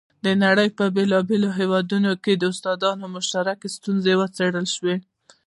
[0.25, 4.95] د نړۍ په بېلابېلو هېوادونو کې د استادانو مشترکې ستونزې وڅېړل شوې.